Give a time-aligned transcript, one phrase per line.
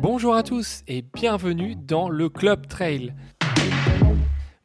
[0.00, 3.14] Bonjour à tous et bienvenue dans le Club Trail.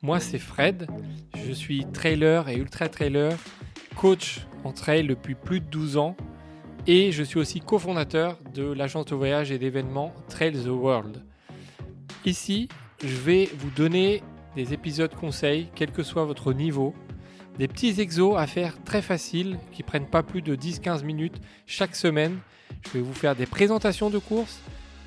[0.03, 0.87] Moi c'est Fred,
[1.35, 3.35] je suis trailer et ultra trailer,
[3.95, 6.15] coach en trail depuis plus de 12 ans
[6.85, 11.23] et je suis aussi cofondateur de l'agence de voyage et d'événements Trail the World.
[12.25, 12.69] Ici,
[13.03, 14.21] je vais vous donner
[14.55, 16.93] des épisodes conseils, quel que soit votre niveau,
[17.57, 21.95] des petits exos à faire très faciles qui prennent pas plus de 10-15 minutes chaque
[21.95, 22.37] semaine.
[22.85, 24.61] Je vais vous faire des présentations de courses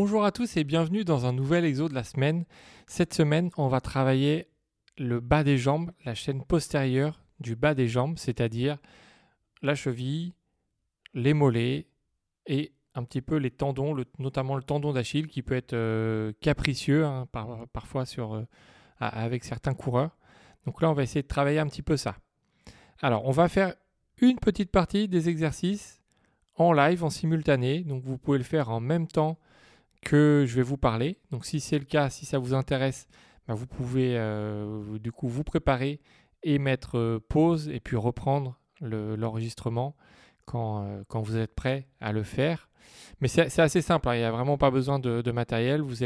[0.00, 2.44] Bonjour à tous et bienvenue dans un nouvel exo de la semaine.
[2.86, 4.46] Cette semaine, on va travailler
[4.96, 8.78] le bas des jambes, la chaîne postérieure du bas des jambes, c'est-à-dire
[9.60, 10.34] la cheville,
[11.14, 11.88] les mollets
[12.46, 17.04] et un petit peu les tendons, notamment le tendon d'Achille qui peut être euh, capricieux
[17.04, 17.26] hein,
[17.72, 18.44] parfois euh,
[19.00, 20.16] avec certains coureurs.
[20.64, 22.14] Donc là, on va essayer de travailler un petit peu ça.
[23.00, 23.74] Alors, on va faire
[24.20, 26.00] une petite partie des exercices
[26.54, 27.80] en live, en simultané.
[27.80, 29.40] Donc, vous pouvez le faire en même temps
[30.00, 31.18] que je vais vous parler.
[31.30, 33.08] Donc si c'est le cas, si ça vous intéresse,
[33.46, 36.00] bah, vous pouvez euh, du coup vous préparer
[36.42, 39.96] et mettre euh, pause et puis reprendre l'enregistrement
[40.44, 42.68] quand, euh, quand, vous êtes prêt à le faire.
[43.20, 44.14] Mais c'est assez simple, hein.
[44.14, 45.80] il n'y a vraiment pas besoin de, matériel.
[45.80, 45.96] Vous,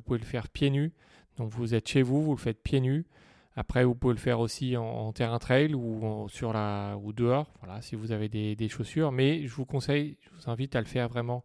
[0.00, 0.92] pouvez le faire pieds nus.
[1.36, 3.06] Donc vous êtes chez vous, vous le faites pieds nus.
[3.54, 7.82] Après, vous pouvez le faire aussi en, terrain trail ou, sur la, ou dehors, voilà,
[7.82, 9.12] si vous avez des, chaussures.
[9.12, 11.44] Mais je vous conseille, je vous invite à le faire vraiment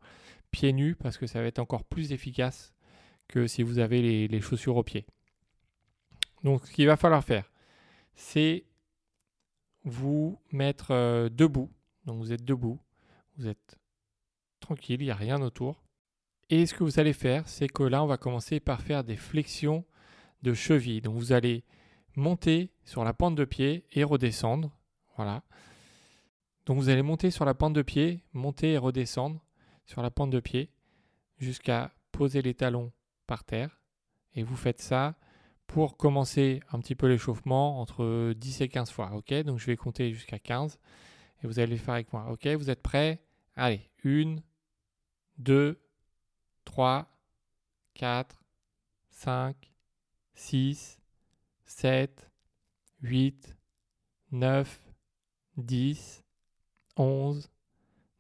[0.58, 2.74] pieds nus parce que ça va être encore plus efficace
[3.28, 5.06] que si vous avez les, chaussures aux pieds.
[6.44, 7.52] Donc ce qu'il va falloir faire,
[8.16, 8.66] c'est
[9.84, 11.70] vous mettre euh, debout.
[12.06, 12.80] Donc vous êtes debout,
[13.38, 13.78] vous êtes
[14.60, 15.84] tranquille, il n'y a rien autour.
[16.50, 19.18] Et ce que vous allez faire, c'est que là, on va commencer par faire des
[19.18, 19.86] flexions
[20.42, 21.02] de cheville.
[21.02, 21.66] Donc vous allez
[22.16, 24.72] monter sur la pente de pied et redescendre.
[25.18, 25.44] Voilà.
[26.66, 29.44] Donc vous allez monter sur la pente de pied, monter et redescendre
[29.88, 30.70] sur la pente de pied
[31.40, 32.92] jusqu'à poser les talons
[33.26, 33.82] par terre.
[34.34, 35.16] Et vous faites ça
[35.66, 39.12] pour commencer un petit peu l'échauffement entre 10 et 15 fois.
[39.14, 40.80] Ok, donc je vais compter jusqu'à 15
[41.44, 42.30] et vous allez le faire avec moi.
[42.30, 43.24] Ok, vous êtes prêts?
[43.56, 44.38] Allez, 1,
[45.40, 45.82] 2,
[46.66, 47.10] 3,
[47.96, 48.44] 4,
[49.10, 49.56] 5,
[50.36, 51.00] 6,
[51.66, 52.32] 7,
[53.02, 53.58] 8,
[54.32, 54.82] 9,
[55.58, 56.24] 10,
[56.98, 57.50] 11,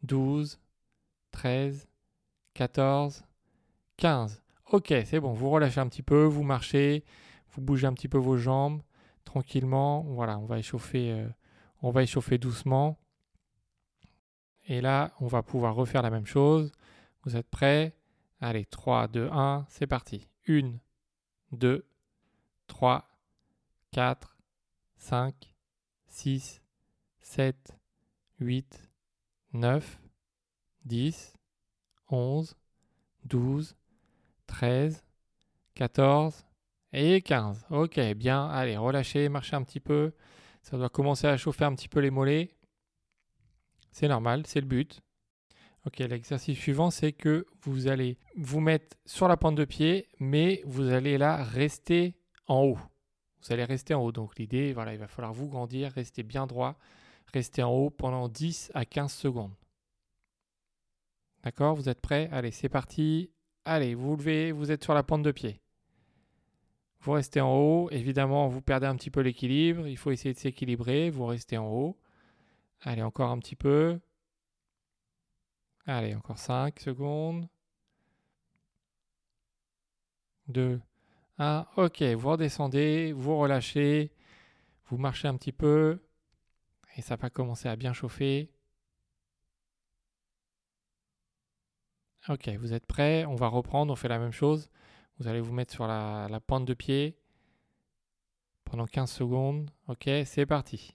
[0.03, 0.59] 12,
[1.37, 1.87] 13,
[2.55, 3.23] 14,
[3.97, 4.41] 15.
[4.71, 7.05] Ok, c'est bon, vous relâchez un petit peu, vous marchez,
[7.51, 8.81] vous bougez un petit peu vos jambes
[9.23, 10.01] tranquillement.
[10.01, 11.27] Voilà, on va échauffer, euh,
[11.83, 12.97] on va échauffer doucement.
[14.65, 16.71] Et là, on va pouvoir refaire la même chose.
[17.23, 17.95] Vous êtes prêts?
[18.41, 20.27] Allez, 3, 2, 1, c'est parti.
[20.49, 20.79] 1,
[21.51, 21.85] 2,
[22.65, 23.07] 3,
[23.91, 24.37] 4,
[24.97, 25.53] 5,
[26.07, 26.63] 6,
[27.19, 27.77] 7,
[28.39, 28.89] 8,
[29.53, 29.99] 9,
[30.87, 31.33] 10,
[32.09, 32.55] 11,
[33.25, 33.75] 12,
[34.47, 35.03] 13,
[35.75, 36.45] 14
[36.93, 37.65] et 15.
[37.69, 38.47] Ok, bien.
[38.47, 40.13] Allez, relâchez, marchez un petit peu.
[40.63, 42.55] Ça doit commencer à chauffer un petit peu les mollets.
[43.91, 45.01] C'est normal, c'est le but.
[45.85, 50.61] Ok, l'exercice suivant, c'est que vous allez vous mettre sur la pente de pied, mais
[50.65, 52.15] vous allez là rester
[52.47, 52.79] en haut.
[53.41, 54.11] Vous allez rester en haut.
[54.11, 56.77] Donc l'idée, voilà, il va falloir vous grandir, rester bien droit,
[57.33, 59.53] rester en haut pendant 10 à 15 secondes.
[61.47, 62.28] D'accord Vous êtes prêts?
[62.34, 63.31] Allez, c'est parti.
[63.63, 65.62] Allez, vous levez, vous êtes sur la pente de pied.
[67.00, 67.90] Vous restez en haut.
[67.90, 69.88] Évidemment, vous perdez un petit peu l'équilibre.
[69.88, 71.09] Il faut essayer de s'équilibrer.
[71.09, 71.97] Vous restez en haut.
[72.81, 73.97] Allez, encore un petit peu.
[75.85, 77.47] Allez, encore 5 secondes.
[80.50, 80.82] 2,
[81.38, 81.66] 1.
[81.78, 84.11] Ok, vous redescendez, vous relâchez,
[84.88, 86.02] vous marchez un petit peu.
[86.97, 88.52] Et ça va commencer à bien chauffer.
[92.29, 93.26] Ok, vous êtes prêts?
[93.26, 94.70] On va reprendre, on fait la même chose.
[95.18, 97.18] Vous allez vous mettre sur la, la pente de pied
[98.66, 99.72] pendant 15 secondes.
[99.88, 100.94] Ok, c'est parti.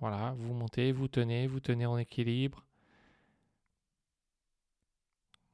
[0.00, 2.64] Voilà, vous montez, vous tenez, vous tenez en équilibre.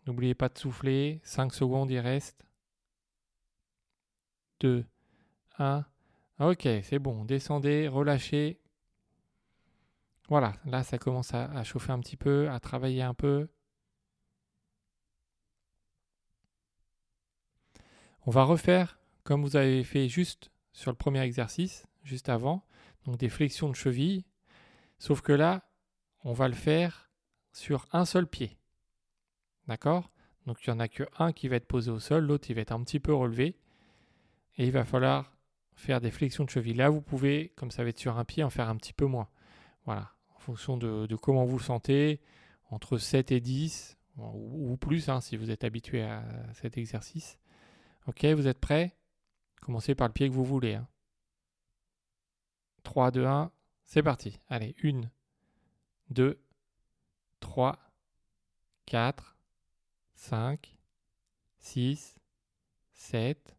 [0.06, 1.20] N'oubliez pas de souffler.
[1.24, 2.46] 5 secondes, il reste.
[4.60, 4.84] 2,
[5.58, 5.84] 1.
[6.38, 7.24] Ok, c'est bon.
[7.24, 8.60] Descendez, relâchez.
[10.28, 13.48] Voilà, là ça commence à, chauffer un petit peu, à travailler un peu.
[18.26, 22.64] On va refaire comme vous avez fait juste sur le premier exercice, juste avant,
[23.04, 24.24] donc des flexions de cheville,
[24.98, 25.68] sauf que là,
[26.22, 27.10] on va le faire
[27.52, 28.58] sur un seul pied.
[29.68, 30.10] D'accord?
[30.46, 32.62] Donc il n'y en a qu'un qui va être posé au sol, l'autre il va
[32.62, 33.56] être un petit peu relevé,
[34.58, 35.36] et il va falloir
[35.74, 36.74] faire des flexions de cheville.
[36.76, 39.06] Là, vous pouvez, comme ça va être sur un pied, en faire un petit peu
[39.06, 39.28] moins.
[39.84, 40.15] Voilà,
[40.46, 42.20] fonction de, comment vous sentez,
[42.70, 47.38] entre 7 et 10, ou, plus, hein, si vous êtes habitué à cet exercice.
[48.06, 48.96] Ok, vous êtes prêts?
[49.60, 50.78] Commencez par le pied que vous voulez.
[52.84, 53.50] 3, 2, 1,
[53.84, 54.38] c'est parti.
[54.48, 55.00] Allez, 1,
[56.10, 56.40] 2,
[57.40, 57.76] 3,
[58.86, 59.36] 4,
[60.14, 60.78] 5,
[61.58, 62.20] 6,
[62.92, 63.56] 7,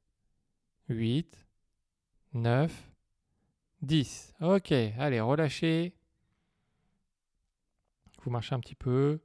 [0.87, 1.45] 8,
[2.33, 2.91] 9,
[3.81, 4.35] 10.
[4.39, 5.96] Ok, allez, relâchez.
[8.21, 9.19] Vous marchez un petit peu,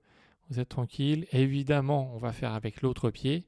[0.48, 1.26] vous êtes tranquille.
[1.32, 3.46] Évidemment, on va faire avec l'autre pied.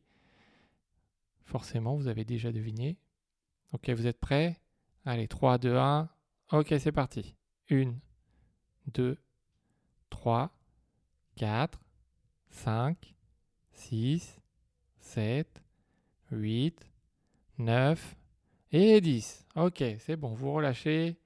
[1.44, 2.96] Forcément, vous avez déjà deviné.
[3.72, 4.60] Ok, vous êtes prêts?
[5.04, 6.08] Allez, 3, 2, 1.
[6.52, 7.36] Ok, c'est parti.
[7.70, 7.94] 1,
[8.94, 9.18] 2,
[10.10, 10.50] 3,
[11.36, 11.80] 4,
[12.50, 13.14] 5,
[13.72, 14.40] 6,
[14.98, 15.62] 7,
[16.30, 16.88] 8,
[17.58, 18.16] 9
[18.72, 19.46] et 10.
[19.56, 21.16] Ok, c'est bon, vous relâchez.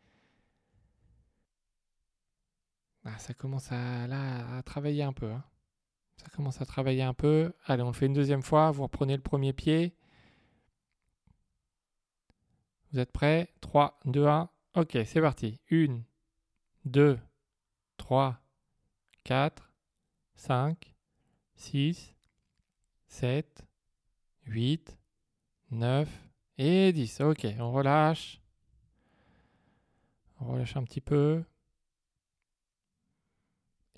[3.05, 5.31] Ah, ça commence à, là, à travailler un peu.
[5.31, 5.45] Hein.
[6.17, 7.53] Ça commence à travailler un peu.
[7.67, 8.71] Allez, on le fait une deuxième fois.
[8.71, 9.95] Vous reprenez le premier pied.
[12.93, 13.49] Vous êtes prêts?
[13.61, 14.51] 3, 2, 1.
[14.75, 15.61] Ok, c'est parti.
[15.71, 16.01] 1,
[16.85, 17.19] 2,
[17.99, 18.41] 3,
[19.25, 19.71] 4,
[20.37, 20.95] 5,
[21.57, 22.15] 6,
[23.09, 23.67] 7,
[24.47, 24.99] 8,
[25.71, 26.09] 9
[26.59, 27.21] et 10.
[27.21, 28.41] Ok, on relâche.
[30.41, 31.45] On relâche un petit peu.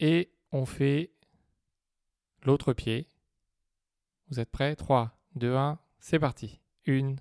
[0.03, 1.13] Et on fait
[2.43, 3.07] l'autre pied.
[4.29, 4.75] Vous êtes prêts?
[4.75, 6.59] 3, 2, 1, c'est parti.
[6.89, 7.17] 1,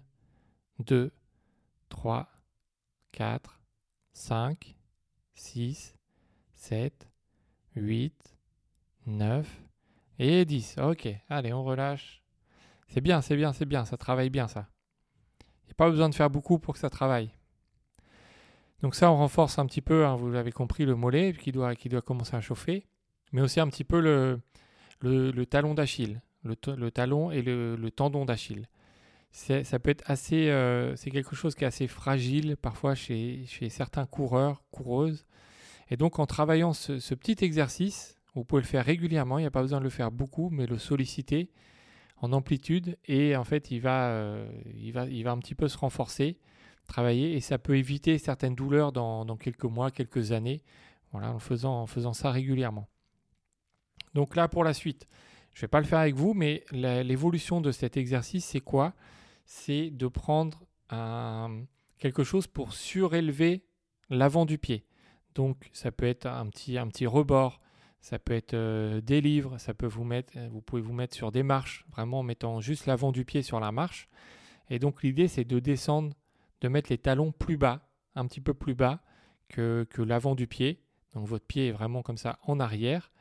[0.79, 1.11] 2,
[1.89, 2.31] 3,
[3.11, 3.61] 4,
[4.13, 4.77] 5,
[5.33, 5.97] 6,
[6.53, 7.09] 7,
[7.75, 8.37] 8,
[9.07, 9.63] 9
[10.17, 10.77] et 10.
[10.77, 12.23] Ok, allez, on relâche.
[12.87, 14.69] C'est bien, c'est bien, c'est bien, ça travaille bien ça.
[15.63, 17.29] Il n'y a pas besoin de faire beaucoup pour que ça travaille.
[18.81, 21.75] Donc ça, on renforce un petit peu, hein, vous l'avez compris, le mollet qui doit,
[21.75, 22.85] qui doit commencer à chauffer,
[23.31, 24.39] mais aussi un petit peu le,
[25.01, 26.55] le, talon d'Achille, le,
[26.89, 28.67] talon et le, le tendon d'Achille
[29.31, 33.69] ça peut être assez, euh, c'est quelque chose qui est assez fragile parfois chez, chez,
[33.69, 35.25] certains coureurs, coureuses.
[35.89, 39.51] Et donc en travaillant ce, petit exercice, vous pouvez le faire régulièrement, il n'y a
[39.51, 41.51] pas besoin de le faire beaucoup, mais le solliciter
[42.17, 45.67] en amplitude et en fait il va, euh, il va, il va un petit peu
[45.67, 46.37] se renforcer,
[46.89, 50.61] travailler et ça peut éviter certaines douleurs dans, quelques mois, quelques années,
[51.11, 52.89] voilà, en faisant, en faisant ça régulièrement.
[54.13, 55.07] Donc là pour la suite,
[55.53, 58.93] je ne vais pas le faire avec vous, mais l'évolution de cet exercice, c'est quoi?
[59.45, 60.65] C'est de prendre
[61.97, 63.63] quelque chose pour surélever
[64.09, 64.85] l'avant du pied.
[65.35, 67.61] Donc ça peut être un petit, un petit rebord,
[68.01, 71.15] ça peut être euh, des livres, ça peut vous mettre, euh, vous pouvez vous mettre
[71.15, 74.07] sur des marches, vraiment en mettant juste l'avant du pied sur la marche.
[74.69, 76.13] Et donc l'idée c'est de descendre,
[76.61, 79.01] de mettre les talons plus bas, un petit peu plus bas
[79.47, 80.83] que, que l'avant du pied.
[81.13, 83.11] Donc votre pied est vraiment comme ça en arrière.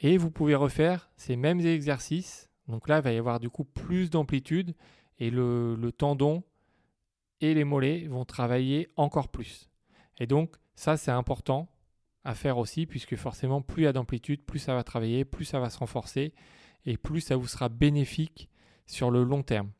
[0.00, 2.48] Et vous pouvez refaire ces mêmes exercices.
[2.68, 4.74] Donc là, il va y avoir du coup plus d'amplitude
[5.18, 6.44] et le, tendon
[7.40, 9.68] et les mollets vont travailler encore plus.
[10.18, 11.68] Et donc ça c'est important
[12.24, 15.44] à faire aussi puisque forcément plus il y a d'amplitude, plus ça va travailler, plus
[15.44, 16.34] ça va se renforcer
[16.84, 18.48] et plus ça vous sera bénéfique
[18.86, 19.70] sur le long terme.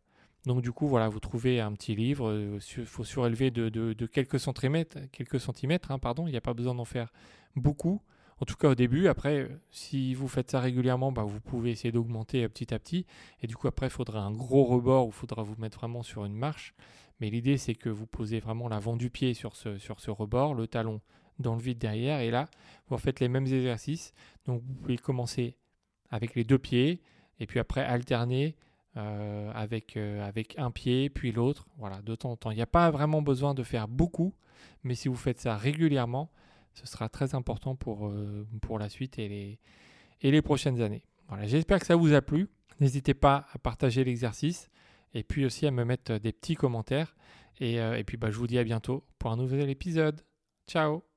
[0.49, 4.41] Donc du coup voilà, vous trouvez un petit livre, il euh, faut surélever de, quelques
[4.41, 7.13] centimètres, quelques centimètres hein, pardon, il n'y a pas besoin d'en faire
[7.55, 8.01] beaucoup.
[8.41, 11.93] En tout cas au début, après, si vous faites ça régulièrement, bah, vous pouvez essayer
[11.93, 13.05] d'augmenter euh, petit à petit.
[13.43, 16.03] Et du coup, après, il faudra un gros rebord où il faudra vous mettre vraiment
[16.03, 16.73] sur une marche.
[17.21, 20.55] Mais l'idée, c'est que vous posez vraiment l'avant du pied sur ce, sur ce rebord,
[20.55, 21.01] le talon
[21.41, 22.21] dans le vide derrière.
[22.21, 22.49] Et là,
[22.87, 24.15] vous faites les mêmes exercices.
[24.47, 25.57] Donc, vous pouvez commencer
[26.11, 27.03] avec les deux pieds
[27.41, 28.57] et puis après alterner
[28.99, 31.67] euh, avec, euh, avec un pied puis l'autre.
[31.79, 32.51] Voilà, de temps en temps.
[32.51, 34.35] Il n'y a pas vraiment besoin de faire beaucoup,
[34.83, 36.31] mais si vous faites ça régulièrement,
[36.75, 39.59] ce sera très important pour, euh, pour la suite et les,
[40.21, 41.05] et les prochaines années.
[41.29, 42.49] Voilà, j'espère que ça vous a plu.
[42.81, 44.69] N'hésitez pas à partager l'exercice
[45.15, 47.15] et puis aussi à me mettre des petits commentaires.
[47.61, 50.23] Et, et puis bah, je vous dis à bientôt pour un nouvel épisode.
[50.69, 51.08] Ciao